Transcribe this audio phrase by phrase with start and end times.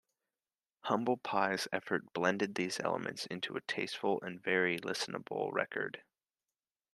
[0.85, 6.01] Humble Pie's effort blended these elements into a tasteful, and very listenable, record.